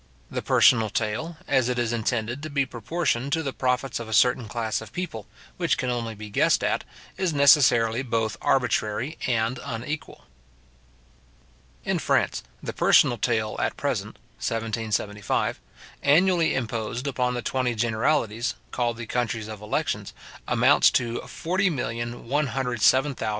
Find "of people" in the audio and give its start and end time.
4.81-5.27